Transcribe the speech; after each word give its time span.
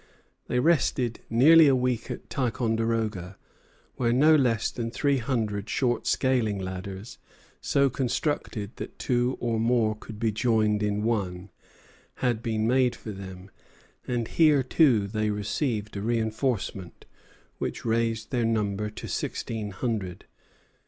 They 0.47 0.57
rested 0.57 1.19
nearly 1.29 1.67
a 1.67 1.75
week 1.75 2.09
at 2.09 2.27
Ticonderoga, 2.27 3.37
where 3.97 4.11
no 4.11 4.35
less 4.35 4.71
than 4.71 4.89
three 4.89 5.19
hundred 5.19 5.69
short 5.69 6.07
scaling 6.07 6.57
ladders, 6.57 7.19
so 7.61 7.87
constructed 7.87 8.77
that 8.77 8.97
two 8.97 9.37
or 9.39 9.59
more 9.59 9.93
could 9.95 10.17
be 10.17 10.31
joined 10.31 10.81
in 10.81 11.03
one, 11.03 11.51
had 12.15 12.41
been 12.41 12.65
made 12.65 12.95
for 12.95 13.11
them; 13.11 13.51
and 14.07 14.27
here, 14.29 14.63
too, 14.63 15.05
they 15.05 15.29
received 15.29 15.95
a 15.95 16.01
reinforcement, 16.01 17.05
which 17.59 17.85
raised 17.85 18.31
their 18.31 18.43
number 18.43 18.89
to 18.89 19.07
sixteen 19.07 19.69
hundred. 19.69 20.25